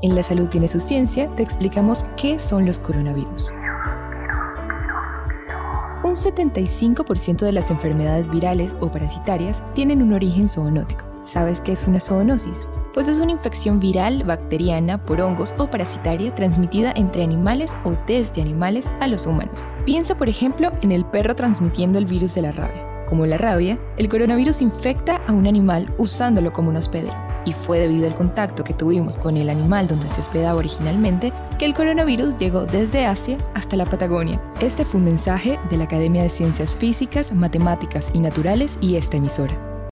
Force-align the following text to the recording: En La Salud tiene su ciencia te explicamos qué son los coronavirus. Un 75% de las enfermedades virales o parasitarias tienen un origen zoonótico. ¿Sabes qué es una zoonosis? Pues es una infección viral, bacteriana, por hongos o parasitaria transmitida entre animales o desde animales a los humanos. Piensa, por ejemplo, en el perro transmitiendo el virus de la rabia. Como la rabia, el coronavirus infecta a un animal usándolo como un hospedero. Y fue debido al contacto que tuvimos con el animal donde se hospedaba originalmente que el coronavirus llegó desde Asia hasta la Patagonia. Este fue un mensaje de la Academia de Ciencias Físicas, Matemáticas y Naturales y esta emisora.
En 0.00 0.14
La 0.14 0.22
Salud 0.22 0.48
tiene 0.48 0.68
su 0.68 0.78
ciencia 0.78 1.28
te 1.34 1.42
explicamos 1.42 2.04
qué 2.16 2.38
son 2.38 2.64
los 2.64 2.78
coronavirus. 2.78 3.52
Un 6.04 6.14
75% 6.14 7.38
de 7.38 7.50
las 7.50 7.72
enfermedades 7.72 8.28
virales 8.28 8.76
o 8.78 8.92
parasitarias 8.92 9.64
tienen 9.74 10.00
un 10.00 10.12
origen 10.12 10.48
zoonótico. 10.48 11.04
¿Sabes 11.24 11.60
qué 11.60 11.72
es 11.72 11.88
una 11.88 11.98
zoonosis? 11.98 12.68
Pues 12.94 13.08
es 13.08 13.18
una 13.18 13.32
infección 13.32 13.80
viral, 13.80 14.22
bacteriana, 14.22 15.02
por 15.04 15.20
hongos 15.20 15.56
o 15.58 15.68
parasitaria 15.68 16.32
transmitida 16.32 16.92
entre 16.94 17.24
animales 17.24 17.76
o 17.82 17.96
desde 18.06 18.40
animales 18.40 18.94
a 19.00 19.08
los 19.08 19.26
humanos. 19.26 19.66
Piensa, 19.84 20.16
por 20.16 20.28
ejemplo, 20.28 20.70
en 20.80 20.92
el 20.92 21.04
perro 21.06 21.34
transmitiendo 21.34 21.98
el 21.98 22.06
virus 22.06 22.36
de 22.36 22.42
la 22.42 22.52
rabia. 22.52 23.04
Como 23.08 23.26
la 23.26 23.36
rabia, 23.36 23.80
el 23.96 24.08
coronavirus 24.08 24.62
infecta 24.62 25.16
a 25.26 25.32
un 25.32 25.48
animal 25.48 25.92
usándolo 25.98 26.52
como 26.52 26.70
un 26.70 26.76
hospedero. 26.76 27.27
Y 27.48 27.54
fue 27.54 27.78
debido 27.78 28.06
al 28.06 28.14
contacto 28.14 28.62
que 28.62 28.74
tuvimos 28.74 29.16
con 29.16 29.38
el 29.38 29.48
animal 29.48 29.86
donde 29.86 30.10
se 30.10 30.20
hospedaba 30.20 30.58
originalmente 30.58 31.32
que 31.58 31.64
el 31.64 31.72
coronavirus 31.72 32.36
llegó 32.36 32.66
desde 32.66 33.06
Asia 33.06 33.38
hasta 33.54 33.74
la 33.76 33.86
Patagonia. 33.86 34.38
Este 34.60 34.84
fue 34.84 34.98
un 34.98 35.06
mensaje 35.06 35.58
de 35.70 35.78
la 35.78 35.84
Academia 35.84 36.22
de 36.22 36.28
Ciencias 36.28 36.76
Físicas, 36.76 37.32
Matemáticas 37.32 38.10
y 38.12 38.18
Naturales 38.18 38.76
y 38.82 38.96
esta 38.96 39.16
emisora. 39.16 39.67